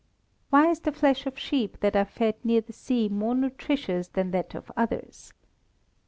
[0.51, 4.31] _Why is the flesh of sheep that are fed near the sea more nutritious than
[4.31, 5.31] that of others?